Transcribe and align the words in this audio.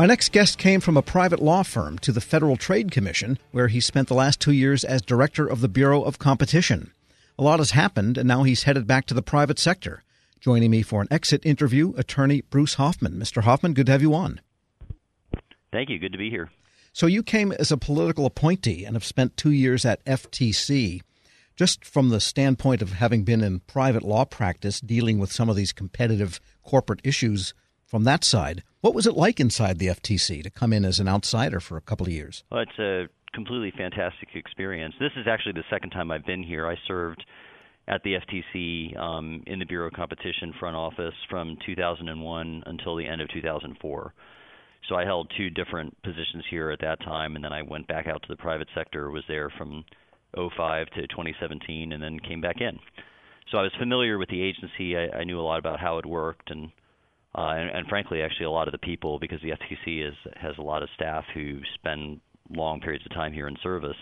My 0.00 0.06
next 0.06 0.32
guest 0.32 0.56
came 0.56 0.80
from 0.80 0.96
a 0.96 1.02
private 1.02 1.42
law 1.42 1.62
firm 1.62 1.98
to 1.98 2.10
the 2.10 2.22
Federal 2.22 2.56
Trade 2.56 2.90
Commission, 2.90 3.38
where 3.50 3.68
he 3.68 3.80
spent 3.80 4.08
the 4.08 4.14
last 4.14 4.40
two 4.40 4.50
years 4.50 4.82
as 4.82 5.02
director 5.02 5.46
of 5.46 5.60
the 5.60 5.68
Bureau 5.68 6.02
of 6.02 6.18
Competition. 6.18 6.94
A 7.38 7.42
lot 7.42 7.58
has 7.58 7.72
happened, 7.72 8.16
and 8.16 8.26
now 8.26 8.42
he's 8.44 8.62
headed 8.62 8.86
back 8.86 9.04
to 9.08 9.12
the 9.12 9.20
private 9.20 9.58
sector. 9.58 10.02
Joining 10.40 10.70
me 10.70 10.80
for 10.80 11.02
an 11.02 11.08
exit 11.10 11.44
interview, 11.44 11.92
attorney 11.98 12.40
Bruce 12.40 12.76
Hoffman. 12.76 13.16
Mr. 13.20 13.42
Hoffman, 13.42 13.74
good 13.74 13.84
to 13.84 13.92
have 13.92 14.00
you 14.00 14.14
on. 14.14 14.40
Thank 15.70 15.90
you. 15.90 15.98
Good 15.98 16.12
to 16.12 16.18
be 16.18 16.30
here. 16.30 16.48
So, 16.94 17.06
you 17.06 17.22
came 17.22 17.52
as 17.52 17.70
a 17.70 17.76
political 17.76 18.24
appointee 18.24 18.86
and 18.86 18.96
have 18.96 19.04
spent 19.04 19.36
two 19.36 19.52
years 19.52 19.84
at 19.84 20.02
FTC. 20.06 21.02
Just 21.56 21.84
from 21.84 22.08
the 22.08 22.20
standpoint 22.20 22.80
of 22.80 22.92
having 22.92 23.24
been 23.24 23.42
in 23.42 23.60
private 23.60 24.02
law 24.02 24.24
practice 24.24 24.80
dealing 24.80 25.18
with 25.18 25.30
some 25.30 25.50
of 25.50 25.56
these 25.56 25.74
competitive 25.74 26.40
corporate 26.62 27.02
issues 27.04 27.52
from 27.90 28.04
that 28.04 28.22
side, 28.22 28.62
what 28.82 28.94
was 28.94 29.04
it 29.04 29.16
like 29.16 29.40
inside 29.40 29.80
the 29.80 29.88
FTC 29.88 30.44
to 30.44 30.50
come 30.50 30.72
in 30.72 30.84
as 30.84 31.00
an 31.00 31.08
outsider 31.08 31.58
for 31.58 31.76
a 31.76 31.80
couple 31.80 32.06
of 32.06 32.12
years? 32.12 32.44
Well, 32.50 32.60
it's 32.60 32.78
a 32.78 33.08
completely 33.34 33.72
fantastic 33.76 34.28
experience. 34.36 34.94
This 35.00 35.10
is 35.16 35.26
actually 35.26 35.54
the 35.54 35.64
second 35.68 35.90
time 35.90 36.12
I've 36.12 36.24
been 36.24 36.44
here. 36.44 36.68
I 36.68 36.76
served 36.86 37.24
at 37.88 38.00
the 38.04 38.14
FTC 38.14 38.96
um, 38.96 39.42
in 39.48 39.58
the 39.58 39.64
Bureau 39.64 39.88
of 39.88 39.94
Competition 39.94 40.54
front 40.60 40.76
office 40.76 41.14
from 41.28 41.56
2001 41.66 42.62
until 42.66 42.94
the 42.94 43.06
end 43.06 43.20
of 43.20 43.28
2004. 43.30 44.14
So 44.88 44.94
I 44.94 45.04
held 45.04 45.32
two 45.36 45.50
different 45.50 46.00
positions 46.02 46.44
here 46.48 46.70
at 46.70 46.80
that 46.82 47.00
time, 47.00 47.34
and 47.34 47.44
then 47.44 47.52
I 47.52 47.62
went 47.62 47.88
back 47.88 48.06
out 48.06 48.22
to 48.22 48.28
the 48.28 48.36
private 48.36 48.68
sector. 48.72 49.10
Was 49.10 49.24
there 49.26 49.50
from 49.58 49.84
05 50.36 50.86
to 50.90 51.08
2017, 51.08 51.92
and 51.92 52.00
then 52.00 52.20
came 52.20 52.40
back 52.40 52.60
in. 52.60 52.78
So 53.50 53.58
I 53.58 53.62
was 53.62 53.72
familiar 53.80 54.16
with 54.16 54.28
the 54.28 54.40
agency. 54.40 54.96
I, 54.96 55.18
I 55.18 55.24
knew 55.24 55.40
a 55.40 55.42
lot 55.42 55.58
about 55.58 55.80
how 55.80 55.98
it 55.98 56.06
worked, 56.06 56.52
and, 56.52 56.70
uh, 57.34 57.54
and 57.56 57.70
and 57.70 57.86
frankly, 57.86 58.22
actually, 58.22 58.46
a 58.46 58.50
lot 58.50 58.68
of 58.68 58.72
the 58.72 58.78
people 58.78 59.18
because 59.18 59.40
the 59.42 59.50
FTC 59.50 60.08
is 60.08 60.14
has 60.36 60.56
a 60.58 60.62
lot 60.62 60.82
of 60.82 60.88
staff 60.94 61.24
who 61.32 61.60
spend 61.74 62.20
long 62.50 62.80
periods 62.80 63.04
of 63.06 63.12
time 63.12 63.32
here 63.32 63.46
in 63.46 63.56
service. 63.62 63.96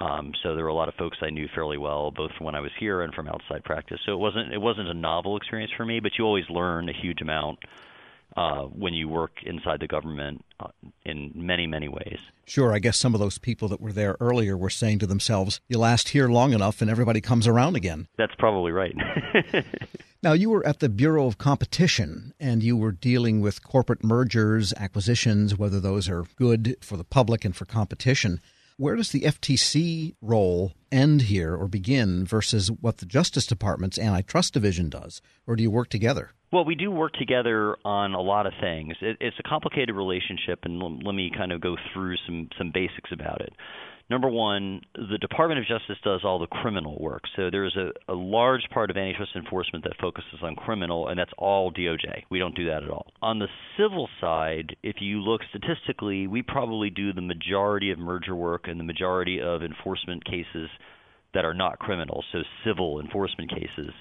Um, 0.00 0.32
so 0.42 0.54
there 0.54 0.64
were 0.64 0.70
a 0.70 0.74
lot 0.74 0.88
of 0.88 0.94
folks 0.94 1.18
I 1.20 1.28
knew 1.30 1.48
fairly 1.54 1.76
well, 1.76 2.10
both 2.10 2.30
from 2.36 2.46
when 2.46 2.54
I 2.54 2.60
was 2.60 2.70
here 2.78 3.02
and 3.02 3.12
from 3.12 3.28
outside 3.28 3.64
practice. 3.64 3.98
So 4.06 4.12
it 4.12 4.18
wasn't 4.18 4.52
it 4.52 4.60
wasn't 4.60 4.88
a 4.88 4.94
novel 4.94 5.36
experience 5.36 5.72
for 5.76 5.84
me, 5.84 6.00
but 6.00 6.12
you 6.16 6.24
always 6.24 6.48
learn 6.48 6.88
a 6.88 6.92
huge 6.92 7.20
amount 7.20 7.58
uh, 8.36 8.62
when 8.62 8.94
you 8.94 9.08
work 9.08 9.42
inside 9.44 9.80
the 9.80 9.86
government 9.86 10.44
uh, 10.60 10.68
in 11.04 11.32
many, 11.34 11.66
many 11.66 11.88
ways. 11.88 12.18
Sure. 12.46 12.72
I 12.72 12.78
guess 12.78 12.98
some 12.98 13.14
of 13.14 13.20
those 13.20 13.38
people 13.38 13.68
that 13.68 13.80
were 13.80 13.92
there 13.92 14.16
earlier 14.20 14.56
were 14.56 14.70
saying 14.70 15.00
to 15.00 15.06
themselves, 15.06 15.60
you 15.68 15.78
last 15.78 16.10
here 16.10 16.28
long 16.28 16.52
enough 16.52 16.80
and 16.80 16.90
everybody 16.90 17.20
comes 17.20 17.46
around 17.46 17.76
again. 17.76 18.08
That's 18.16 18.34
probably 18.38 18.72
right. 18.72 18.94
now, 20.22 20.34
you 20.34 20.50
were 20.50 20.66
at 20.66 20.80
the 20.80 20.90
Bureau 20.90 21.26
of 21.26 21.38
Competition 21.38 22.34
and 22.38 22.62
you 22.62 22.76
were 22.76 22.92
dealing 22.92 23.40
with 23.40 23.64
corporate 23.64 24.04
mergers, 24.04 24.74
acquisitions, 24.76 25.56
whether 25.56 25.80
those 25.80 26.10
are 26.10 26.24
good 26.36 26.76
for 26.82 26.98
the 26.98 27.04
public 27.04 27.44
and 27.44 27.56
for 27.56 27.64
competition. 27.64 28.40
Where 28.76 28.96
does 28.96 29.12
the 29.12 29.22
FTC 29.22 30.14
role 30.20 30.72
end 30.92 31.22
here 31.22 31.54
or 31.54 31.68
begin 31.68 32.26
versus 32.26 32.70
what 32.70 32.98
the 32.98 33.06
Justice 33.06 33.46
Department's 33.46 33.98
antitrust 33.98 34.52
division 34.52 34.90
does? 34.90 35.22
Or 35.46 35.56
do 35.56 35.62
you 35.62 35.70
work 35.70 35.88
together? 35.88 36.32
Well, 36.52 36.64
we 36.64 36.74
do 36.74 36.90
work 36.90 37.12
together 37.12 37.76
on 37.84 38.12
a 38.14 38.20
lot 38.20 38.46
of 38.46 38.52
things. 38.60 38.94
It, 39.00 39.16
it's 39.20 39.36
a 39.38 39.48
complicated 39.48 39.94
relationship, 39.94 40.60
and 40.64 40.82
l- 40.82 40.98
let 41.04 41.14
me 41.14 41.30
kind 41.34 41.52
of 41.52 41.60
go 41.60 41.76
through 41.92 42.16
some 42.26 42.48
some 42.58 42.72
basics 42.74 43.12
about 43.12 43.40
it. 43.40 43.52
Number 44.10 44.28
one, 44.28 44.80
the 44.96 45.18
Department 45.18 45.60
of 45.60 45.66
Justice 45.66 45.96
does 46.02 46.22
all 46.24 46.40
the 46.40 46.48
criminal 46.48 46.98
work. 47.00 47.22
So 47.36 47.48
there's 47.48 47.76
a, 47.76 48.12
a 48.12 48.14
large 48.14 48.62
part 48.74 48.90
of 48.90 48.96
antitrust 48.96 49.36
enforcement 49.36 49.84
that 49.84 49.92
focuses 50.00 50.40
on 50.42 50.56
criminal, 50.56 51.06
and 51.06 51.16
that's 51.16 51.30
all 51.38 51.72
DOJ. 51.72 52.24
We 52.28 52.40
don't 52.40 52.56
do 52.56 52.66
that 52.66 52.82
at 52.82 52.90
all. 52.90 53.06
On 53.22 53.38
the 53.38 53.46
civil 53.78 54.08
side, 54.20 54.74
if 54.82 54.96
you 55.00 55.20
look 55.20 55.42
statistically, 55.48 56.26
we 56.26 56.42
probably 56.42 56.90
do 56.90 57.12
the 57.12 57.20
majority 57.20 57.92
of 57.92 58.00
merger 58.00 58.34
work 58.34 58.66
and 58.66 58.80
the 58.80 58.84
majority 58.84 59.40
of 59.40 59.62
enforcement 59.62 60.24
cases 60.24 60.68
that 61.32 61.44
are 61.44 61.54
not 61.54 61.78
criminal, 61.78 62.24
so 62.32 62.40
civil 62.66 62.98
enforcement 62.98 63.48
cases. 63.48 63.92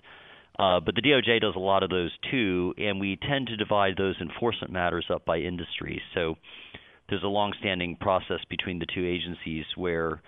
Uh, 0.58 0.80
but 0.80 0.96
the 0.96 1.03
DOJ 1.03 1.40
does 1.40 1.53
a 1.56 1.59
lot 1.59 1.84
of 1.84 1.92
those 1.92 2.12
too, 2.31 2.74
and 2.80 3.00
we 3.00 3.16
tend 3.30 3.46
to 3.48 3.56
divide 3.56 3.94
those 3.96 4.16
enforcement 4.19 4.74
matters 4.74 5.06
up 5.14 5.24
by 5.24 5.38
industry. 5.38 6.02
So 6.16 6.36
there's 7.09 7.24
a 7.24 7.28
long-standing 7.28 7.97
process 7.97 8.40
between 8.50 8.80
the 8.80 8.86
two 8.94 9.06
agencies 9.06 9.66
where 9.75 10.22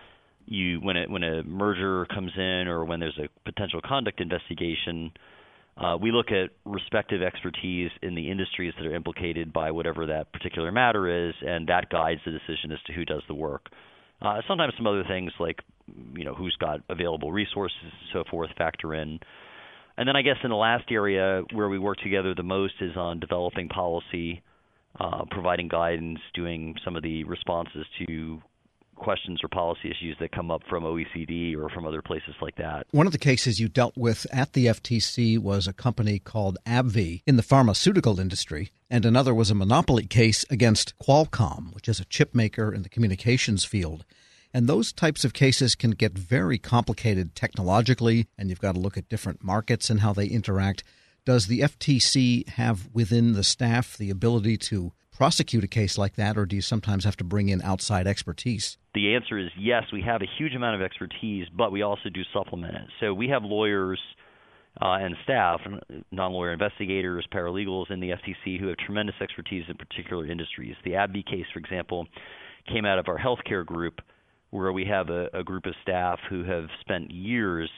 you, 0.46 0.80
when 0.80 0.98
a, 0.98 1.06
when 1.08 1.24
a 1.24 1.44
merger 1.44 2.06
comes 2.06 2.32
in 2.36 2.68
or 2.68 2.86
when 2.86 3.00
there's 3.00 3.20
a 3.20 3.30
potential 3.50 3.80
conduct 3.84 4.20
investigation, 4.20 5.12
uh, 5.78 5.98
we 6.00 6.12
look 6.12 6.28
at 6.32 6.50
respective 6.66 7.22
expertise 7.22 7.92
in 8.02 8.16
the 8.16 8.30
industries 8.30 8.74
that 8.78 8.86
are 8.86 8.96
implicated 8.96 9.54
by 9.54 9.72
whatever 9.72 10.06
that 10.08 10.32
particular 10.34 10.72
matter 10.72 11.30
is, 11.30 11.34
and 11.42 11.68
that 11.68 11.90
guides 11.90 12.22
the 12.26 12.32
decision 12.32 12.72
as 12.72 12.80
to 12.86 12.94
who 12.94 13.06
does 13.06 13.22
the 13.28 13.34
work. 13.34 13.68
Uh, 14.22 14.42
sometimes 14.48 14.74
some 14.78 14.86
other 14.86 15.04
things 15.08 15.32
like, 15.40 15.60
you 16.14 16.24
know, 16.24 16.36
who's 16.36 16.56
got 16.60 16.82
available 16.90 17.32
resources 17.32 17.78
and 17.82 17.92
so 18.14 18.24
forth 18.30 18.50
factor 18.58 18.94
in. 18.94 19.20
And 19.98 20.08
then 20.08 20.16
I 20.16 20.22
guess 20.22 20.38
in 20.44 20.50
the 20.50 20.56
last 20.56 20.86
area 20.92 21.44
where 21.54 21.70
we 21.70 21.80
work 21.80 21.98
together 22.00 22.34
the 22.36 22.44
most 22.44 22.74
is 22.82 22.96
on 22.96 23.20
developing 23.20 23.68
policy, 23.68 24.42
uh, 25.00 25.26
providing 25.32 25.68
guidance, 25.68 26.20
doing 26.34 26.76
some 26.84 26.96
of 26.96 27.04
the 27.04 27.24
responses 27.24 27.86
to 28.06 28.42
questions 29.02 29.40
or 29.44 29.48
policy 29.48 29.90
issues 29.90 30.16
that 30.20 30.32
come 30.32 30.52
up 30.52 30.62
from 30.70 30.84
OECD 30.84 31.58
or 31.58 31.70
from 31.70 31.86
other 31.86 32.02
places 32.02 32.36
like 32.40 32.56
that. 32.58 32.86
One 32.92 33.08
of 33.08 33.12
the 33.12 33.18
cases 33.18 33.60
you 33.60 33.68
dealt 33.68 33.98
with 33.98 34.28
at 34.32 34.54
the 34.54 34.68
FTC 34.68 35.40
was 35.40 35.68
a 35.68 35.74
company 35.74 36.20
called 36.20 36.58
AbbVie 36.66 37.24
in 37.26 37.36
the 37.36 37.44
pharmaceutical 37.44 38.20
industry, 38.20 38.70
and 38.90 39.06
another 39.06 39.34
was 39.34 39.50
a 39.50 39.56
monopoly 39.56 40.06
case 40.06 40.46
against 40.50 40.94
Qualcomm, 41.00 41.74
which 41.74 41.90
is 41.90 42.00
a 42.00 42.06
chip 42.06 42.36
maker 42.36 42.74
in 42.74 42.84
the 42.84 42.90
communications 42.90 43.66
field. 43.66 44.06
And 44.54 44.68
those 44.68 44.92
types 44.92 45.24
of 45.26 45.34
cases 45.34 45.76
can 45.76 45.92
get 45.92 46.14
very 46.14 46.58
complicated 46.58 47.36
technologically, 47.36 48.28
and 48.38 48.50
you've 48.50 48.62
got 48.62 48.76
to 48.76 48.82
look 48.82 48.98
at 48.98 49.10
different 49.10 49.44
markets 49.44 49.90
and 49.90 50.02
how 50.02 50.14
they 50.14 50.28
interact. 50.28 50.84
Does 51.24 51.46
the 51.46 51.60
FTC 51.60 52.48
have 52.50 52.90
within 52.94 53.34
the 53.34 53.44
staff 53.44 53.96
the 53.96 54.10
ability 54.10 54.58
to 54.58 54.92
prosecute 55.12 55.64
a 55.64 55.68
case 55.68 55.96
like 55.96 56.16
that, 56.16 56.36
or 56.36 56.48
do 56.48 56.56
you 56.56 56.64
sometimes 56.64 57.04
have 57.04 57.16
to 57.18 57.24
bring 57.24 57.50
in 57.50 57.62
outside 57.62 58.08
expertise? 58.08 58.80
The 58.96 59.14
answer 59.14 59.38
is 59.38 59.50
yes, 59.56 59.84
we 59.94 60.02
have 60.02 60.24
a 60.24 60.28
huge 60.38 60.56
amount 60.56 60.76
of 60.76 60.82
expertise, 60.82 61.46
but 61.56 61.72
we 61.72 61.84
also 61.84 62.10
do 62.12 62.22
supplement 62.34 62.76
it. 62.76 62.88
So 63.00 63.14
we 63.14 63.28
have 63.28 63.44
lawyers 63.44 64.00
uh, 64.82 64.98
and 65.00 65.16
staff, 65.24 65.62
non 66.12 66.34
lawyer 66.34 66.54
investigators, 66.54 67.28
paralegals 67.32 67.92
in 67.92 68.00
the 68.00 68.10
FTC 68.10 68.60
who 68.60 68.68
have 68.70 68.78
tremendous 68.78 69.16
expertise 69.22 69.66
in 69.68 69.76
particular 69.78 70.26
industries. 70.26 70.76
The 70.84 70.92
AbbVie 70.92 71.26
case, 71.26 71.46
for 71.54 71.60
example, 71.60 72.08
came 72.68 72.86
out 72.86 72.98
of 72.98 73.08
our 73.08 73.20
healthcare 73.20 73.64
group 73.64 74.02
where 74.50 74.74
we 74.74 74.86
have 74.86 75.10
a, 75.10 75.28
a 75.34 75.44
group 75.44 75.68
of 75.68 75.76
staff 75.84 76.20
who 76.30 76.44
have 76.46 76.66
spent 76.82 77.12
years 77.12 77.70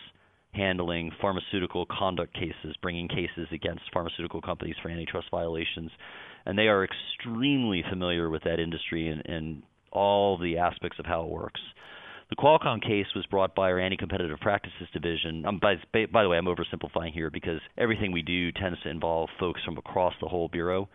handling 0.54 1.12
pharmaceutical 1.20 1.86
conduct 1.86 2.34
cases, 2.34 2.76
bringing 2.82 3.08
cases 3.08 3.48
against 3.52 3.84
pharmaceutical 3.92 4.42
companies 4.42 4.76
for 4.82 4.90
antitrust 4.90 5.28
violations, 5.32 5.92
and 6.46 6.58
they 6.58 6.68
are 6.68 6.86
extremely 6.86 7.84
familiar 7.90 8.30
with 8.30 8.44
that 8.44 8.60
industry 8.60 9.10
and, 9.10 9.24
and 9.26 9.64
all 9.92 10.38
the 10.38 10.58
aspects 10.58 11.00
of 11.00 11.06
how 11.06 11.24
it 11.24 11.30
works. 11.30 11.62
The 12.30 12.36
Qualcomm 12.36 12.82
case 12.82 13.06
was 13.16 13.26
brought 13.28 13.54
by 13.54 13.70
our 13.70 13.80
anti-competitive 13.80 14.40
practices 14.40 14.88
division. 14.92 15.46
Um, 15.46 15.60
by, 15.62 15.76
by 16.12 16.24
the 16.24 16.30
way, 16.30 16.38
I'm 16.38 16.46
oversimplifying 16.46 17.14
here 17.14 17.30
because 17.30 17.60
everything 17.78 18.12
we 18.12 18.24
do 18.24 18.52
tends 18.52 18.82
to 18.82 18.90
involve 18.90 19.30
folks 19.40 19.62
from 19.64 19.78
across 19.78 20.14
the 20.20 20.28
whole 20.28 20.50
bureau. 20.50 20.90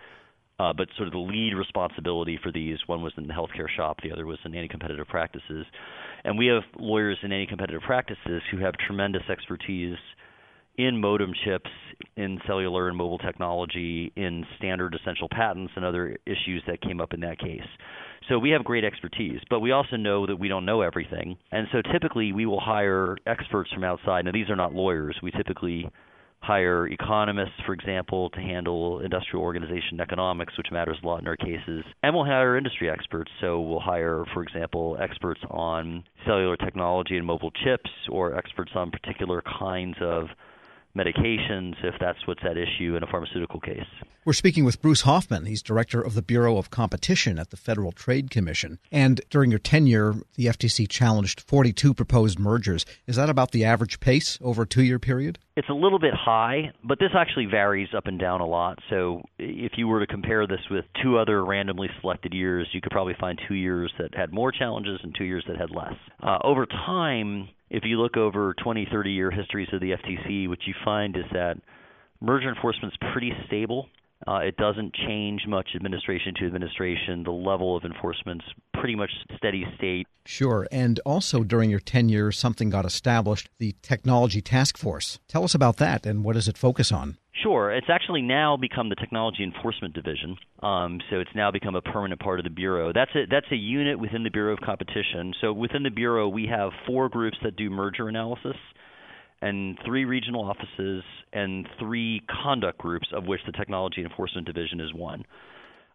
Uh, 0.58 0.72
but 0.72 0.88
sort 0.96 1.06
of 1.06 1.12
the 1.12 1.18
lead 1.18 1.54
responsibility 1.54 2.38
for 2.42 2.50
these, 2.50 2.78
one 2.86 3.00
was 3.00 3.12
in 3.16 3.28
the 3.28 3.32
healthcare 3.32 3.68
shop, 3.76 3.98
the 4.02 4.10
other 4.10 4.26
was 4.26 4.38
in 4.44 4.54
anti-competitive 4.54 5.06
practices. 5.06 5.64
And 6.24 6.36
we 6.36 6.46
have 6.46 6.64
lawyers 6.78 7.18
in 7.22 7.30
anti-competitive 7.30 7.82
practices 7.82 8.42
who 8.50 8.58
have 8.58 8.74
tremendous 8.74 9.22
expertise 9.30 9.96
in 10.76 11.00
modem 11.00 11.32
chips, 11.44 11.70
in 12.16 12.40
cellular 12.46 12.88
and 12.88 12.96
mobile 12.96 13.18
technology, 13.18 14.12
in 14.16 14.44
standard 14.56 14.94
essential 14.94 15.28
patents, 15.30 15.72
and 15.76 15.84
other 15.84 16.16
issues 16.24 16.62
that 16.66 16.80
came 16.80 17.00
up 17.00 17.12
in 17.12 17.20
that 17.20 17.38
case. 17.38 17.66
So 18.28 18.38
we 18.38 18.50
have 18.50 18.64
great 18.64 18.84
expertise, 18.84 19.40
but 19.50 19.60
we 19.60 19.72
also 19.72 19.96
know 19.96 20.26
that 20.26 20.36
we 20.36 20.48
don't 20.48 20.64
know 20.64 20.82
everything. 20.82 21.36
And 21.50 21.66
so 21.72 21.82
typically 21.92 22.32
we 22.32 22.46
will 22.46 22.60
hire 22.60 23.16
experts 23.26 23.70
from 23.72 23.84
outside. 23.84 24.24
Now, 24.24 24.32
these 24.32 24.50
are 24.50 24.56
not 24.56 24.72
lawyers. 24.72 25.16
We 25.22 25.30
typically 25.30 25.90
hire 26.40 26.86
economists, 26.86 27.60
for 27.66 27.72
example, 27.72 28.30
to 28.30 28.40
handle 28.40 29.00
industrial 29.00 29.44
organization 29.44 30.00
economics, 30.00 30.56
which 30.56 30.68
matters 30.70 30.96
a 31.02 31.06
lot 31.06 31.20
in 31.20 31.28
our 31.28 31.36
cases. 31.36 31.84
And 32.02 32.14
we'll 32.14 32.24
hire 32.24 32.56
industry 32.56 32.90
experts. 32.90 33.30
So 33.40 33.60
we'll 33.60 33.80
hire, 33.80 34.24
for 34.32 34.42
example, 34.42 34.96
experts 35.00 35.40
on 35.50 36.04
cellular 36.24 36.56
technology 36.56 37.16
and 37.16 37.26
mobile 37.26 37.50
chips, 37.50 37.90
or 38.10 38.36
experts 38.36 38.72
on 38.74 38.90
particular 38.90 39.42
kinds 39.58 39.96
of 40.00 40.28
medications 40.96 41.74
if 41.84 41.94
that's 42.00 42.18
what's 42.26 42.42
at 42.44 42.56
issue 42.56 42.96
in 42.96 43.02
a 43.02 43.06
pharmaceutical 43.06 43.60
case. 43.60 43.86
We're 44.24 44.32
speaking 44.32 44.64
with 44.64 44.82
Bruce 44.82 45.02
Hoffman. 45.02 45.46
He's 45.46 45.62
director 45.62 46.00
of 46.00 46.14
the 46.14 46.22
Bureau 46.22 46.58
of 46.58 46.70
Competition 46.70 47.38
at 47.38 47.50
the 47.50 47.56
Federal 47.56 47.92
Trade 47.92 48.30
Commission. 48.30 48.78
And 48.90 49.20
during 49.30 49.50
your 49.50 49.60
tenure, 49.60 50.14
the 50.34 50.46
FTC 50.46 50.88
challenged 50.88 51.40
42 51.40 51.94
proposed 51.94 52.38
mergers. 52.38 52.84
Is 53.06 53.16
that 53.16 53.30
about 53.30 53.52
the 53.52 53.64
average 53.64 54.00
pace 54.00 54.38
over 54.42 54.62
a 54.62 54.66
two 54.66 54.82
year 54.82 54.98
period? 54.98 55.38
It's 55.58 55.68
a 55.68 55.74
little 55.74 55.98
bit 55.98 56.14
high, 56.14 56.70
but 56.84 57.00
this 57.00 57.10
actually 57.16 57.46
varies 57.46 57.88
up 57.92 58.06
and 58.06 58.20
down 58.20 58.40
a 58.40 58.46
lot. 58.46 58.78
So 58.90 59.22
if 59.40 59.72
you 59.76 59.88
were 59.88 59.98
to 59.98 60.06
compare 60.06 60.46
this 60.46 60.60
with 60.70 60.84
two 61.02 61.18
other 61.18 61.44
randomly 61.44 61.88
selected 62.00 62.32
years, 62.32 62.68
you 62.72 62.80
could 62.80 62.92
probably 62.92 63.16
find 63.18 63.36
two 63.48 63.56
years 63.56 63.92
that 63.98 64.14
had 64.14 64.32
more 64.32 64.52
challenges 64.52 65.00
and 65.02 65.12
two 65.18 65.24
years 65.24 65.44
that 65.48 65.56
had 65.56 65.72
less. 65.72 65.94
Uh, 66.22 66.38
over 66.44 66.64
time, 66.64 67.48
if 67.70 67.82
you 67.84 68.00
look 68.00 68.16
over 68.16 68.54
20, 68.62 68.86
30 68.88 69.10
year 69.10 69.32
histories 69.32 69.66
of 69.72 69.80
the 69.80 69.96
FTC, 69.96 70.48
what 70.48 70.60
you 70.64 70.74
find 70.84 71.16
is 71.16 71.24
that 71.32 71.56
merger 72.20 72.50
enforcement 72.50 72.94
is 72.94 73.10
pretty 73.12 73.32
stable. 73.48 73.88
Uh, 74.28 74.40
it 74.40 74.56
doesn't 74.58 74.94
change 74.94 75.42
much 75.48 75.68
administration 75.74 76.34
to 76.38 76.44
administration. 76.44 77.22
The 77.22 77.30
level 77.30 77.74
of 77.74 77.84
enforcement's 77.84 78.44
pretty 78.74 78.94
much 78.94 79.10
steady 79.36 79.64
state. 79.76 80.06
Sure. 80.26 80.68
And 80.70 81.00
also 81.06 81.42
during 81.42 81.70
your 81.70 81.80
tenure, 81.80 82.30
something 82.30 82.68
got 82.68 82.84
established 82.84 83.48
the 83.58 83.74
Technology 83.80 84.42
Task 84.42 84.76
Force. 84.76 85.18
Tell 85.28 85.44
us 85.44 85.54
about 85.54 85.78
that 85.78 86.04
and 86.04 86.24
what 86.24 86.34
does 86.34 86.46
it 86.46 86.58
focus 86.58 86.92
on? 86.92 87.16
Sure. 87.42 87.72
It's 87.72 87.86
actually 87.88 88.20
now 88.20 88.58
become 88.58 88.90
the 88.90 88.96
Technology 88.96 89.44
Enforcement 89.44 89.94
Division. 89.94 90.36
Um, 90.62 91.00
so 91.08 91.20
it's 91.20 91.30
now 91.34 91.50
become 91.50 91.76
a 91.76 91.80
permanent 91.80 92.20
part 92.20 92.38
of 92.38 92.44
the 92.44 92.50
Bureau. 92.50 92.92
That's 92.92 93.12
a, 93.14 93.24
that's 93.30 93.50
a 93.50 93.56
unit 93.56 93.98
within 93.98 94.24
the 94.24 94.30
Bureau 94.30 94.52
of 94.52 94.60
Competition. 94.60 95.32
So 95.40 95.54
within 95.54 95.84
the 95.84 95.90
Bureau, 95.90 96.28
we 96.28 96.46
have 96.46 96.72
four 96.86 97.08
groups 97.08 97.38
that 97.44 97.56
do 97.56 97.70
merger 97.70 98.08
analysis 98.08 98.56
and 99.40 99.78
three 99.84 100.04
regional 100.04 100.42
offices 100.42 101.02
and 101.32 101.66
three 101.78 102.22
conduct 102.42 102.78
groups, 102.78 103.08
of 103.12 103.26
which 103.26 103.40
the 103.46 103.52
Technology 103.52 104.02
Enforcement 104.02 104.46
Division 104.46 104.80
is 104.80 104.92
one. 104.92 105.24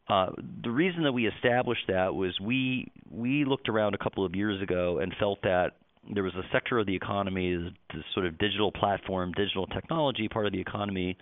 Uh, 0.08 0.28
the 0.64 0.70
reason 0.72 1.04
that 1.04 1.14
we 1.14 1.28
established 1.28 1.86
that 1.88 2.14
was 2.14 2.38
we 2.42 2.92
we 3.10 3.46
looked 3.46 3.70
around 3.70 3.96
a 3.96 3.98
couple 3.98 4.26
of 4.26 4.36
years 4.36 4.62
ago 4.62 5.00
and 5.00 5.14
felt 5.18 5.42
that 5.44 5.72
there 6.14 6.24
was 6.24 6.34
a 6.36 6.44
sector 6.52 6.80
of 6.80 6.86
the 6.86 6.96
economy, 6.96 7.56
the 7.94 8.04
sort 8.14 8.26
of 8.26 8.38
digital 8.38 8.72
platform, 8.72 9.32
digital 9.38 9.66
technology 9.68 10.28
part 10.28 10.46
of 10.46 10.52
the 10.52 10.60
economy, 10.60 11.18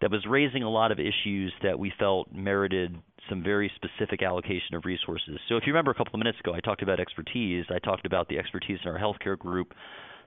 that 0.00 0.10
was 0.10 0.24
raising 0.28 0.62
a 0.62 0.70
lot 0.70 0.92
of 0.92 1.00
issues 1.00 1.52
that 1.62 1.78
we 1.78 1.92
felt 1.98 2.28
merited 2.32 2.94
some 3.28 3.42
very 3.42 3.72
specific 3.74 4.22
allocation 4.22 4.74
of 4.74 4.84
resources. 4.84 5.38
So 5.48 5.56
if 5.56 5.64
you 5.66 5.72
remember 5.72 5.90
a 5.90 5.94
couple 5.94 6.14
of 6.14 6.18
minutes 6.18 6.38
ago, 6.40 6.54
I 6.54 6.60
talked 6.60 6.82
about 6.82 7.00
expertise. 7.00 7.64
I 7.70 7.78
talked 7.78 8.06
about 8.06 8.28
the 8.28 8.38
expertise 8.38 8.78
in 8.84 8.90
our 8.90 8.98
healthcare 8.98 9.38
group 9.38 9.72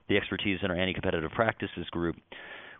the 0.08 0.16
expertise 0.16 0.58
in 0.62 0.70
our 0.70 0.76
anti-competitive 0.76 1.30
practices 1.32 1.86
group, 1.90 2.16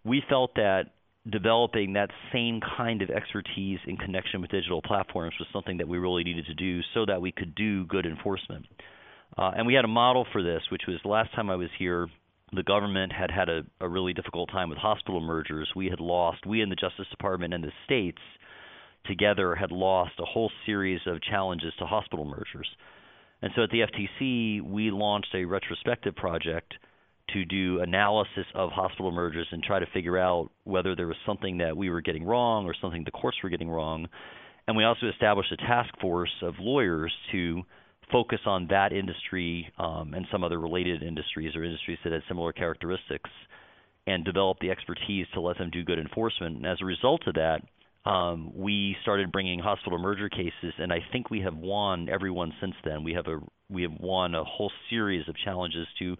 we 0.04 0.22
felt 0.28 0.54
that 0.54 0.84
developing 1.30 1.92
that 1.94 2.10
same 2.32 2.60
kind 2.76 3.02
of 3.02 3.10
expertise 3.10 3.78
in 3.86 3.96
connection 3.96 4.40
with 4.40 4.50
digital 4.50 4.80
platforms 4.80 5.34
was 5.38 5.48
something 5.52 5.76
that 5.78 5.88
we 5.88 5.98
really 5.98 6.24
needed 6.24 6.46
to 6.46 6.54
do 6.54 6.80
so 6.94 7.04
that 7.06 7.20
we 7.20 7.32
could 7.32 7.54
do 7.54 7.84
good 7.86 8.06
enforcement. 8.06 8.66
Uh, 9.36 9.52
and 9.56 9.66
we 9.66 9.74
had 9.74 9.84
a 9.84 9.88
model 9.88 10.26
for 10.32 10.42
this, 10.42 10.62
which 10.70 10.82
was 10.88 10.96
the 11.02 11.08
last 11.08 11.34
time 11.34 11.50
I 11.50 11.56
was 11.56 11.68
here, 11.78 12.08
the 12.52 12.62
government 12.62 13.12
had 13.12 13.30
had 13.30 13.48
a, 13.48 13.62
a 13.80 13.88
really 13.88 14.14
difficult 14.14 14.50
time 14.50 14.70
with 14.70 14.78
hospital 14.78 15.20
mergers. 15.20 15.70
We 15.76 15.86
had 15.86 16.00
lost, 16.00 16.46
we 16.46 16.62
in 16.62 16.70
the 16.70 16.76
Justice 16.76 17.06
Department 17.10 17.52
and 17.52 17.62
the 17.62 17.72
states 17.84 18.22
together 19.04 19.54
had 19.54 19.70
lost 19.70 20.12
a 20.18 20.24
whole 20.24 20.50
series 20.64 21.00
of 21.06 21.22
challenges 21.22 21.72
to 21.78 21.84
hospital 21.84 22.24
mergers. 22.24 22.68
And 23.42 23.52
so 23.54 23.62
at 23.62 23.70
the 23.70 23.80
FTC, 23.80 24.62
we 24.62 24.90
launched 24.90 25.34
a 25.34 25.44
retrospective 25.44 26.16
project 26.16 26.74
to 27.32 27.44
do 27.44 27.80
analysis 27.80 28.46
of 28.54 28.70
hospital 28.70 29.10
mergers 29.10 29.46
and 29.50 29.62
try 29.62 29.78
to 29.78 29.86
figure 29.92 30.18
out 30.18 30.50
whether 30.64 30.94
there 30.94 31.06
was 31.06 31.16
something 31.26 31.58
that 31.58 31.76
we 31.76 31.90
were 31.90 32.00
getting 32.00 32.24
wrong 32.24 32.66
or 32.66 32.74
something 32.80 33.02
the 33.04 33.10
courts 33.10 33.38
were 33.42 33.48
getting 33.48 33.68
wrong. 33.68 34.08
And 34.66 34.76
we 34.76 34.84
also 34.84 35.06
established 35.06 35.52
a 35.52 35.56
task 35.56 35.90
force 36.00 36.32
of 36.42 36.54
lawyers 36.58 37.12
to 37.32 37.62
focus 38.12 38.40
on 38.46 38.66
that 38.70 38.92
industry 38.92 39.70
um, 39.78 40.14
and 40.14 40.26
some 40.32 40.44
other 40.44 40.58
related 40.58 41.02
industries 41.02 41.54
or 41.54 41.64
industries 41.64 41.98
that 42.04 42.12
had 42.12 42.22
similar 42.28 42.52
characteristics 42.52 43.30
and 44.06 44.24
develop 44.24 44.58
the 44.60 44.70
expertise 44.70 45.26
to 45.34 45.40
let 45.40 45.58
them 45.58 45.70
do 45.70 45.84
good 45.84 45.98
enforcement. 45.98 46.56
And 46.56 46.66
as 46.66 46.78
a 46.80 46.84
result 46.84 47.26
of 47.26 47.34
that, 47.34 47.60
um, 48.08 48.52
we 48.54 48.96
started 49.02 49.30
bringing 49.30 49.58
hospital 49.58 49.98
merger 49.98 50.30
cases, 50.30 50.72
and 50.78 50.92
I 50.92 51.00
think 51.12 51.30
we 51.30 51.40
have 51.40 51.54
won 51.54 52.08
every 52.08 52.30
one 52.30 52.52
since 52.60 52.74
then. 52.84 53.04
We 53.04 53.12
have 53.12 53.26
a 53.26 53.38
we 53.68 53.82
have 53.82 53.92
won 54.00 54.34
a 54.34 54.44
whole 54.44 54.72
series 54.88 55.28
of 55.28 55.36
challenges 55.44 55.86
to 55.98 56.16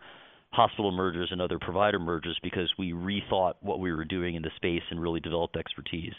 hospital 0.51 0.91
mergers 0.91 1.29
and 1.31 1.41
other 1.41 1.59
provider 1.59 1.99
mergers 1.99 2.39
because 2.43 2.73
we 2.79 2.93
rethought 2.93 3.55
what 3.61 3.81
we 3.81 3.93
were 3.93 4.05
doing 4.05 4.35
in 4.35 4.43
the 4.43 4.51
space 4.57 4.83
and 4.91 5.01
really 5.01 5.21
developed 5.21 5.57
expertise. 5.57 6.15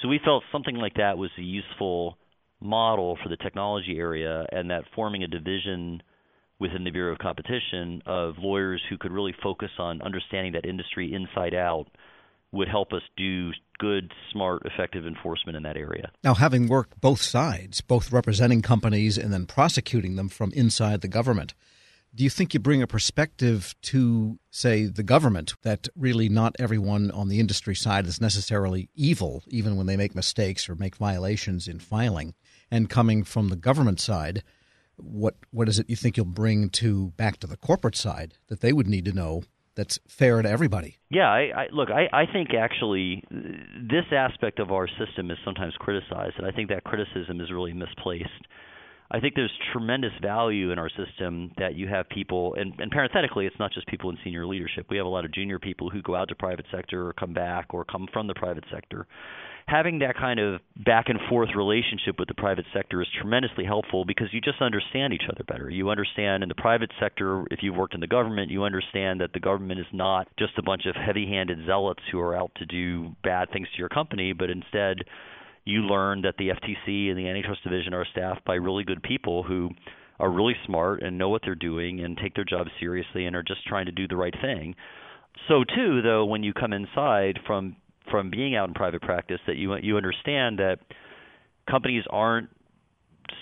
So 0.00 0.08
we 0.08 0.20
felt 0.24 0.44
something 0.52 0.76
like 0.76 0.94
that 0.94 1.18
was 1.18 1.30
a 1.38 1.42
useful 1.42 2.18
model 2.60 3.18
for 3.22 3.28
the 3.28 3.36
technology 3.36 3.96
area 3.98 4.46
and 4.52 4.70
that 4.70 4.84
forming 4.94 5.22
a 5.22 5.26
division 5.26 6.02
within 6.60 6.84
the 6.84 6.90
Bureau 6.90 7.12
of 7.12 7.18
Competition 7.18 8.02
of 8.06 8.34
lawyers 8.38 8.80
who 8.88 8.96
could 8.96 9.10
really 9.10 9.34
focus 9.42 9.70
on 9.78 10.00
understanding 10.02 10.52
that 10.52 10.64
industry 10.64 11.12
inside 11.12 11.54
out 11.54 11.86
would 12.52 12.68
help 12.68 12.92
us 12.92 13.02
do 13.16 13.50
good, 13.78 14.12
smart, 14.30 14.62
effective 14.64 15.06
enforcement 15.06 15.56
in 15.56 15.62
that 15.64 15.76
area. 15.76 16.12
Now, 16.22 16.34
having 16.34 16.68
worked 16.68 17.00
both 17.00 17.20
sides, 17.20 17.80
both 17.80 18.12
representing 18.12 18.62
companies 18.62 19.18
and 19.18 19.32
then 19.32 19.46
prosecuting 19.46 20.16
them 20.16 20.28
from 20.28 20.52
inside 20.52 21.00
the 21.00 21.08
government, 21.08 21.54
do 22.14 22.24
you 22.24 22.30
think 22.30 22.52
you 22.52 22.60
bring 22.60 22.82
a 22.82 22.86
perspective 22.86 23.74
to, 23.82 24.38
say, 24.50 24.84
the 24.84 25.02
government 25.02 25.54
that 25.62 25.88
really 25.96 26.28
not 26.28 26.54
everyone 26.58 27.10
on 27.10 27.28
the 27.28 27.40
industry 27.40 27.74
side 27.74 28.06
is 28.06 28.20
necessarily 28.20 28.90
evil, 28.94 29.42
even 29.48 29.76
when 29.76 29.86
they 29.86 29.96
make 29.96 30.14
mistakes 30.14 30.68
or 30.68 30.74
make 30.74 30.96
violations 30.96 31.66
in 31.66 31.78
filing? 31.78 32.34
And 32.70 32.90
coming 32.90 33.24
from 33.24 33.48
the 33.48 33.56
government 33.56 33.98
side, 33.98 34.42
what 34.96 35.36
what 35.50 35.68
is 35.68 35.78
it 35.78 35.88
you 35.88 35.96
think 35.96 36.16
you'll 36.16 36.26
bring 36.26 36.68
to 36.70 37.12
back 37.16 37.38
to 37.38 37.46
the 37.46 37.56
corporate 37.56 37.96
side 37.96 38.34
that 38.48 38.60
they 38.60 38.72
would 38.72 38.86
need 38.86 39.06
to 39.06 39.12
know 39.12 39.42
that's 39.74 39.98
fair 40.06 40.42
to 40.42 40.48
everybody? 40.48 40.98
Yeah, 41.10 41.30
I, 41.30 41.62
I 41.62 41.66
look, 41.72 41.88
I, 41.90 42.08
I 42.12 42.26
think 42.30 42.50
actually 42.54 43.24
this 43.30 44.04
aspect 44.12 44.58
of 44.58 44.70
our 44.70 44.86
system 44.86 45.30
is 45.30 45.38
sometimes 45.44 45.74
criticized, 45.78 46.34
and 46.36 46.46
I 46.46 46.50
think 46.50 46.68
that 46.68 46.84
criticism 46.84 47.40
is 47.40 47.50
really 47.50 47.72
misplaced. 47.72 48.46
I 49.14 49.20
think 49.20 49.34
there's 49.34 49.52
tremendous 49.72 50.12
value 50.22 50.70
in 50.70 50.78
our 50.78 50.88
system 50.88 51.52
that 51.58 51.74
you 51.74 51.86
have 51.86 52.08
people, 52.08 52.54
and, 52.54 52.72
and 52.80 52.90
parenthetically, 52.90 53.44
it's 53.44 53.58
not 53.58 53.70
just 53.70 53.86
people 53.86 54.08
in 54.08 54.16
senior 54.24 54.46
leadership. 54.46 54.86
We 54.88 54.96
have 54.96 55.04
a 55.04 55.10
lot 55.10 55.26
of 55.26 55.32
junior 55.32 55.58
people 55.58 55.90
who 55.90 56.00
go 56.00 56.16
out 56.16 56.30
to 56.30 56.34
private 56.34 56.64
sector 56.72 57.08
or 57.08 57.12
come 57.12 57.34
back 57.34 57.74
or 57.74 57.84
come 57.84 58.08
from 58.10 58.26
the 58.26 58.34
private 58.34 58.64
sector. 58.72 59.06
Having 59.66 59.98
that 60.00 60.16
kind 60.16 60.40
of 60.40 60.60
back 60.84 61.08
and 61.08 61.18
forth 61.28 61.50
relationship 61.54 62.18
with 62.18 62.26
the 62.28 62.34
private 62.34 62.64
sector 62.72 63.02
is 63.02 63.08
tremendously 63.20 63.64
helpful 63.64 64.04
because 64.06 64.28
you 64.32 64.40
just 64.40 64.62
understand 64.62 65.12
each 65.12 65.28
other 65.30 65.44
better. 65.44 65.68
You 65.68 65.90
understand 65.90 66.42
in 66.42 66.48
the 66.48 66.54
private 66.54 66.90
sector, 66.98 67.44
if 67.50 67.60
you've 67.62 67.76
worked 67.76 67.94
in 67.94 68.00
the 68.00 68.06
government, 68.06 68.50
you 68.50 68.64
understand 68.64 69.20
that 69.20 69.34
the 69.34 69.40
government 69.40 69.78
is 69.78 69.86
not 69.92 70.26
just 70.38 70.58
a 70.58 70.62
bunch 70.62 70.86
of 70.86 70.96
heavy 70.96 71.26
handed 71.26 71.66
zealots 71.66 72.02
who 72.10 72.18
are 72.18 72.34
out 72.34 72.50
to 72.56 72.66
do 72.66 73.14
bad 73.22 73.50
things 73.52 73.68
to 73.72 73.78
your 73.78 73.90
company, 73.90 74.32
but 74.32 74.50
instead, 74.50 75.04
you 75.64 75.80
learn 75.80 76.22
that 76.22 76.34
the 76.38 76.48
FTC 76.48 77.08
and 77.08 77.18
the 77.18 77.28
antitrust 77.28 77.62
division 77.62 77.94
are 77.94 78.06
staffed 78.10 78.44
by 78.44 78.54
really 78.54 78.84
good 78.84 79.02
people 79.02 79.42
who 79.42 79.70
are 80.18 80.30
really 80.30 80.54
smart 80.66 81.02
and 81.02 81.18
know 81.18 81.28
what 81.28 81.42
they're 81.44 81.54
doing 81.54 82.00
and 82.00 82.16
take 82.16 82.34
their 82.34 82.44
job 82.44 82.66
seriously 82.80 83.26
and 83.26 83.36
are 83.36 83.42
just 83.42 83.64
trying 83.66 83.86
to 83.86 83.92
do 83.92 84.08
the 84.08 84.16
right 84.16 84.34
thing. 84.40 84.74
So 85.48 85.64
too, 85.64 86.02
though, 86.02 86.24
when 86.24 86.42
you 86.42 86.52
come 86.52 86.72
inside 86.72 87.38
from 87.46 87.76
from 88.10 88.30
being 88.30 88.56
out 88.56 88.68
in 88.68 88.74
private 88.74 89.02
practice, 89.02 89.40
that 89.46 89.56
you 89.56 89.74
you 89.76 89.96
understand 89.96 90.58
that 90.58 90.78
companies 91.68 92.04
aren't 92.10 92.48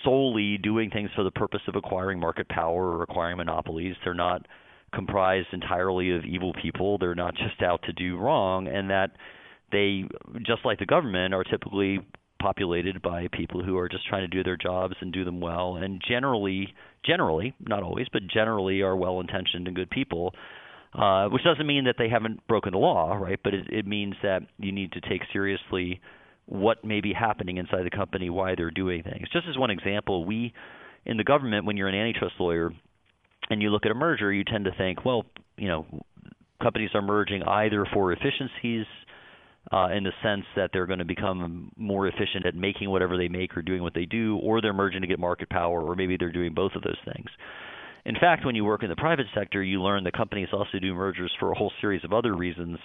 solely 0.04 0.58
doing 0.58 0.90
things 0.90 1.10
for 1.16 1.24
the 1.24 1.30
purpose 1.30 1.60
of 1.66 1.76
acquiring 1.76 2.20
market 2.20 2.48
power 2.48 2.96
or 2.96 3.02
acquiring 3.02 3.38
monopolies. 3.38 3.96
They're 4.04 4.14
not 4.14 4.46
comprised 4.94 5.48
entirely 5.52 6.14
of 6.14 6.24
evil 6.24 6.52
people. 6.62 6.98
They're 6.98 7.14
not 7.14 7.34
just 7.34 7.62
out 7.62 7.82
to 7.84 7.92
do 7.92 8.16
wrong, 8.16 8.68
and 8.68 8.90
that 8.90 9.10
they 9.72 10.04
just 10.46 10.64
like 10.64 10.78
the 10.78 10.86
government 10.86 11.34
are 11.34 11.44
typically 11.44 12.00
populated 12.40 13.02
by 13.02 13.28
people 13.32 13.62
who 13.62 13.76
are 13.76 13.88
just 13.88 14.06
trying 14.08 14.22
to 14.22 14.28
do 14.28 14.42
their 14.42 14.56
jobs 14.56 14.94
and 15.00 15.12
do 15.12 15.24
them 15.24 15.40
well. 15.40 15.76
And 15.76 16.02
generally 16.06 16.74
generally 17.04 17.54
not 17.60 17.82
always 17.82 18.06
but 18.12 18.22
generally 18.32 18.82
are 18.82 18.96
well 18.96 19.20
intentioned 19.20 19.66
and 19.66 19.76
good 19.76 19.90
people 19.90 20.34
uh, 20.92 21.28
which 21.28 21.44
doesn't 21.44 21.66
mean 21.66 21.84
that 21.84 21.94
they 21.98 22.08
haven't 22.08 22.46
broken 22.46 22.72
the 22.72 22.78
law 22.78 23.14
right? 23.14 23.38
But 23.42 23.54
it, 23.54 23.66
it 23.70 23.86
means 23.86 24.14
that 24.22 24.42
you 24.58 24.72
need 24.72 24.92
to 24.92 25.00
take 25.00 25.22
seriously 25.32 26.00
what 26.46 26.84
may 26.84 27.00
be 27.00 27.12
happening 27.12 27.58
inside 27.58 27.84
the 27.84 27.96
company 27.96 28.28
why 28.28 28.54
they're 28.56 28.70
doing 28.70 29.02
things. 29.02 29.28
Just 29.32 29.46
as 29.48 29.56
one 29.56 29.70
example 29.70 30.24
we 30.24 30.52
in 31.06 31.16
the 31.16 31.24
government 31.24 31.64
when 31.64 31.76
you're 31.76 31.88
an 31.88 31.94
antitrust 31.94 32.34
lawyer 32.38 32.70
and 33.48 33.62
you 33.62 33.70
look 33.70 33.86
at 33.86 33.90
a 33.90 33.94
merger 33.94 34.32
you 34.32 34.44
tend 34.44 34.64
to 34.64 34.72
think 34.76 35.04
well 35.04 35.24
you 35.56 35.68
know 35.68 35.86
companies 36.62 36.90
are 36.94 37.02
merging 37.02 37.42
either 37.42 37.86
for 37.92 38.12
efficiencies 38.12 38.86
uh, 39.72 39.88
in 39.94 40.04
the 40.04 40.12
sense 40.22 40.44
that 40.56 40.70
they're 40.72 40.86
going 40.86 40.98
to 40.98 41.04
become 41.04 41.70
more 41.76 42.08
efficient 42.08 42.46
at 42.46 42.54
making 42.54 42.90
whatever 42.90 43.16
they 43.16 43.28
make 43.28 43.56
or 43.56 43.62
doing 43.62 43.82
what 43.82 43.94
they 43.94 44.06
do, 44.06 44.38
or 44.42 44.60
they're 44.60 44.72
merging 44.72 45.02
to 45.02 45.06
get 45.06 45.18
market 45.18 45.48
power, 45.50 45.82
or 45.82 45.94
maybe 45.94 46.16
they're 46.16 46.32
doing 46.32 46.54
both 46.54 46.72
of 46.74 46.82
those 46.82 46.98
things. 47.04 47.28
In 48.04 48.14
fact, 48.14 48.46
when 48.46 48.54
you 48.54 48.64
work 48.64 48.82
in 48.82 48.88
the 48.88 48.96
private 48.96 49.26
sector, 49.34 49.62
you 49.62 49.82
learn 49.82 50.04
that 50.04 50.14
companies 50.14 50.48
also 50.52 50.78
do 50.80 50.94
mergers 50.94 51.32
for 51.38 51.52
a 51.52 51.54
whole 51.54 51.72
series 51.80 52.02
of 52.04 52.12
other 52.12 52.34
reasons, 52.34 52.78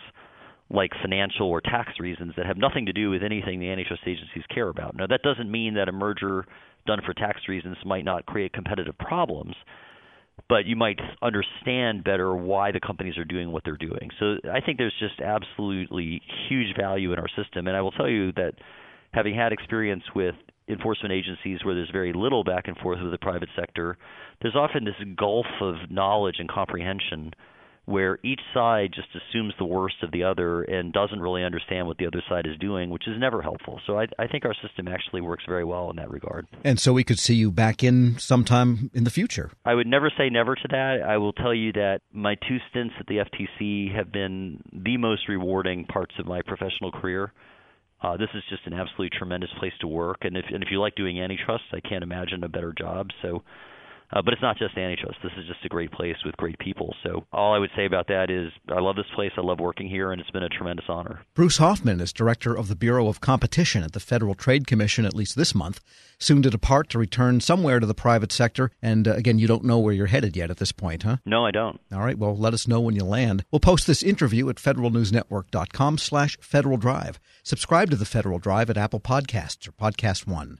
like 0.69 0.91
financial 1.01 1.47
or 1.47 1.61
tax 1.61 1.93
reasons 1.99 2.33
that 2.35 2.45
have 2.45 2.57
nothing 2.57 2.85
to 2.87 2.93
do 2.93 3.09
with 3.09 3.23
anything 3.23 3.59
the 3.59 3.69
antitrust 3.69 4.03
agencies 4.05 4.43
care 4.53 4.67
about. 4.67 4.95
Now, 4.95 5.07
that 5.07 5.21
doesn't 5.23 5.49
mean 5.49 5.75
that 5.75 5.87
a 5.87 5.93
merger 5.93 6.45
done 6.85 6.99
for 7.05 7.13
tax 7.13 7.41
reasons 7.47 7.77
might 7.85 8.03
not 8.03 8.25
create 8.25 8.51
competitive 8.51 8.97
problems, 8.97 9.55
but 10.47 10.65
you 10.65 10.75
might 10.75 10.99
understand 11.21 12.03
better 12.03 12.35
why 12.35 12.71
the 12.71 12.79
companies 12.79 13.17
are 13.17 13.25
doing 13.25 13.51
what 13.51 13.63
they're 13.63 13.77
doing. 13.77 14.09
So 14.19 14.35
I 14.51 14.61
think 14.61 14.77
there's 14.77 14.93
just 14.99 15.19
absolutely 15.19 16.21
huge 16.49 16.75
value 16.77 17.13
in 17.13 17.19
our 17.19 17.27
system. 17.29 17.67
And 17.67 17.75
I 17.75 17.81
will 17.81 17.91
tell 17.91 18.09
you 18.09 18.31
that 18.33 18.53
having 19.11 19.35
had 19.35 19.53
experience 19.53 20.03
with 20.15 20.35
enforcement 20.67 21.13
agencies 21.13 21.59
where 21.63 21.75
there's 21.75 21.91
very 21.91 22.13
little 22.13 22.43
back 22.43 22.67
and 22.67 22.77
forth 22.77 22.99
with 23.01 23.11
the 23.11 23.17
private 23.17 23.49
sector, 23.55 23.97
there's 24.41 24.55
often 24.55 24.83
this 24.83 24.95
gulf 25.17 25.45
of 25.61 25.75
knowledge 25.89 26.35
and 26.39 26.49
comprehension 26.49 27.31
where 27.85 28.17
each 28.23 28.41
side 28.53 28.91
just 28.93 29.09
assumes 29.15 29.53
the 29.59 29.65
worst 29.65 29.95
of 30.01 30.11
the 30.11 30.23
other 30.23 30.63
and 30.63 30.91
doesn't 30.91 31.19
really 31.19 31.43
understand 31.43 31.87
what 31.87 31.97
the 31.97 32.07
other 32.07 32.21
side 32.27 32.47
is 32.47 32.57
doing, 32.57 32.89
which 32.89 33.07
is 33.07 33.19
never 33.19 33.41
helpful. 33.41 33.79
So 33.85 33.99
I, 33.99 34.07
I 34.17 34.27
think 34.27 34.43
our 34.43 34.55
system 34.55 34.87
actually 34.87 35.21
works 35.21 35.43
very 35.47 35.63
well 35.63 35.89
in 35.91 35.95
that 35.97 36.09
regard. 36.09 36.47
And 36.63 36.79
so 36.79 36.93
we 36.93 37.03
could 37.03 37.19
see 37.19 37.35
you 37.35 37.51
back 37.51 37.83
in 37.83 38.17
sometime 38.17 38.89
in 38.93 39.03
the 39.03 39.11
future. 39.11 39.51
I 39.63 39.75
would 39.75 39.87
never 39.87 40.11
say 40.17 40.29
never 40.29 40.55
to 40.55 40.67
that. 40.69 41.03
I 41.07 41.17
will 41.17 41.33
tell 41.33 41.53
you 41.53 41.73
that 41.73 42.01
my 42.11 42.35
two 42.47 42.57
stints 42.69 42.95
at 42.99 43.05
the 43.05 43.17
FTC 43.17 43.95
have 43.95 44.11
been 44.11 44.61
the 44.73 44.97
most 44.97 45.27
rewarding 45.27 45.85
parts 45.85 46.15
of 46.17 46.25
my 46.25 46.41
professional 46.41 46.91
career. 46.91 47.31
Uh, 48.01 48.17
this 48.17 48.29
is 48.33 48.43
just 48.49 48.65
an 48.65 48.73
absolutely 48.73 49.09
tremendous 49.17 49.49
place 49.57 49.73
to 49.79 49.87
work, 49.87 50.17
and 50.21 50.37
if 50.37 50.45
and 50.53 50.61
if 50.61 50.69
you 50.69 50.79
like 50.79 50.95
doing 50.95 51.19
antitrust, 51.19 51.63
I 51.71 51.79
can't 51.79 52.03
imagine 52.03 52.43
a 52.43 52.49
better 52.49 52.73
job. 52.77 53.09
So 53.21 53.41
uh, 54.11 54.21
but 54.21 54.33
it's 54.33 54.41
not 54.41 54.57
just 54.57 54.77
antitrust. 54.77 55.17
This 55.23 55.31
is 55.37 55.45
just 55.47 55.65
a 55.65 55.69
great 55.69 55.91
place 55.91 56.15
with 56.25 56.35
great 56.37 56.57
people. 56.59 56.95
So 57.03 57.25
all 57.31 57.53
I 57.53 57.59
would 57.59 57.71
say 57.75 57.85
about 57.85 58.07
that 58.07 58.29
is 58.29 58.51
I 58.69 58.79
love 58.79 58.95
this 58.95 59.05
place. 59.15 59.31
I 59.37 59.41
love 59.41 59.59
working 59.59 59.89
here, 59.89 60.11
and 60.11 60.21
it's 60.21 60.31
been 60.31 60.43
a 60.43 60.49
tremendous 60.49 60.85
honor. 60.87 61.21
Bruce 61.33 61.57
Hoffman 61.57 62.01
is 62.01 62.13
director 62.13 62.55
of 62.55 62.67
the 62.67 62.75
Bureau 62.75 63.07
of 63.07 63.21
Competition 63.21 63.83
at 63.83 63.93
the 63.93 63.99
Federal 63.99 64.35
Trade 64.35 64.67
Commission, 64.67 65.05
at 65.05 65.15
least 65.15 65.35
this 65.35 65.55
month. 65.55 65.81
Soon 66.17 66.41
to 66.43 66.49
depart 66.49 66.89
to 66.89 66.99
return 66.99 67.41
somewhere 67.41 67.79
to 67.79 67.85
the 67.85 67.93
private 67.93 68.31
sector. 68.31 68.71
And 68.81 69.07
uh, 69.07 69.13
again, 69.13 69.39
you 69.39 69.47
don't 69.47 69.65
know 69.65 69.79
where 69.79 69.93
you're 69.93 70.07
headed 70.07 70.37
yet 70.37 70.49
at 70.49 70.57
this 70.57 70.71
point, 70.71 71.03
huh? 71.03 71.17
No, 71.25 71.45
I 71.45 71.51
don't. 71.51 71.79
All 71.91 71.99
right. 71.99 72.17
Well, 72.17 72.35
let 72.37 72.53
us 72.53 72.67
know 72.67 72.79
when 72.79 72.95
you 72.95 73.03
land. 73.03 73.45
We'll 73.51 73.59
post 73.59 73.87
this 73.87 74.03
interview 74.03 74.49
at 74.49 74.57
federalnewsnetwork.com 74.57 75.97
slash 75.97 76.37
Federal 76.41 76.77
Drive. 76.77 77.19
Subscribe 77.43 77.89
to 77.89 77.95
the 77.95 78.05
Federal 78.05 78.39
Drive 78.39 78.69
at 78.69 78.77
Apple 78.77 78.99
Podcasts 78.99 79.67
or 79.67 79.71
Podcast 79.71 80.27
One. 80.27 80.59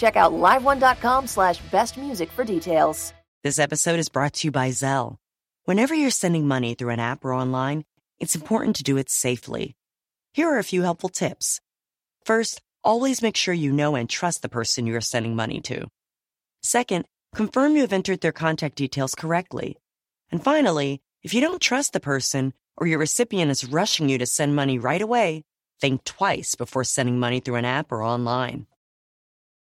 Check 0.00 0.16
out 0.16 0.32
liveone.com 0.32 1.26
slash 1.26 1.58
best 1.70 1.98
music 1.98 2.30
for 2.30 2.42
details. 2.42 3.12
This 3.44 3.58
episode 3.58 3.98
is 3.98 4.08
brought 4.08 4.32
to 4.34 4.46
you 4.46 4.50
by 4.50 4.70
Zelle. 4.70 5.16
Whenever 5.64 5.94
you're 5.94 6.10
sending 6.22 6.48
money 6.48 6.74
through 6.74 6.94
an 6.94 7.00
app 7.00 7.22
or 7.22 7.34
online, 7.34 7.84
it's 8.18 8.34
important 8.34 8.76
to 8.76 8.82
do 8.82 8.96
it 8.96 9.10
safely. 9.10 9.76
Here 10.32 10.48
are 10.48 10.58
a 10.58 10.64
few 10.64 10.80
helpful 10.80 11.10
tips. 11.10 11.60
First, 12.24 12.62
always 12.82 13.20
make 13.20 13.36
sure 13.36 13.52
you 13.52 13.72
know 13.72 13.94
and 13.94 14.08
trust 14.08 14.40
the 14.40 14.48
person 14.48 14.86
you 14.86 14.96
are 14.96 15.02
sending 15.02 15.36
money 15.36 15.60
to. 15.62 15.86
Second, 16.62 17.04
confirm 17.34 17.74
you 17.76 17.82
have 17.82 17.92
entered 17.92 18.22
their 18.22 18.32
contact 18.32 18.76
details 18.76 19.14
correctly. 19.14 19.76
And 20.32 20.42
finally, 20.42 21.02
if 21.22 21.34
you 21.34 21.42
don't 21.42 21.60
trust 21.60 21.92
the 21.92 22.00
person 22.00 22.54
or 22.78 22.86
your 22.86 22.98
recipient 22.98 23.50
is 23.50 23.68
rushing 23.68 24.08
you 24.08 24.16
to 24.16 24.24
send 24.24 24.56
money 24.56 24.78
right 24.78 25.02
away, 25.02 25.44
think 25.78 26.04
twice 26.04 26.54
before 26.54 26.84
sending 26.84 27.18
money 27.18 27.40
through 27.40 27.56
an 27.56 27.66
app 27.66 27.92
or 27.92 28.02
online. 28.02 28.66